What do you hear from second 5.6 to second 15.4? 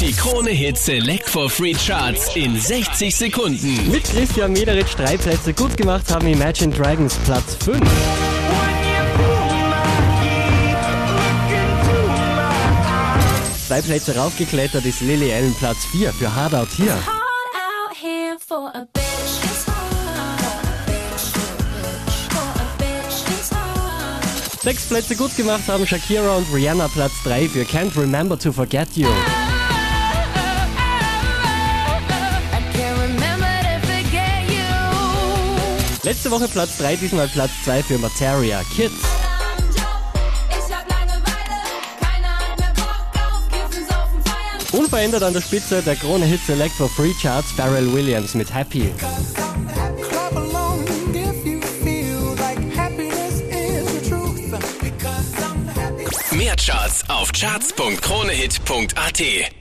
gemacht haben Imagine Dragons Platz 5. Zwei Plätze raufgeklettert ist Lily